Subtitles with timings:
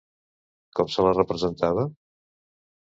[0.79, 1.87] Com se la representava?